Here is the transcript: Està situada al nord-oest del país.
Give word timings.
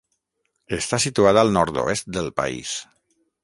Està 0.77 0.99
situada 1.03 1.43
al 1.47 1.55
nord-oest 1.59 2.11
del 2.19 2.33
país. 2.43 2.73